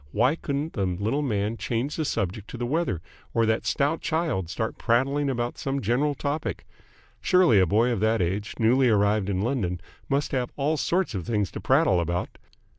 [0.11, 3.03] Why couldn't the little man change the subject to the weather,
[3.35, 6.65] or that stout child start prattling about some general topic?
[7.21, 9.79] Surely a boy of that age, newly arrived in London,
[10.09, 12.39] must have all sorts of things to prattle about?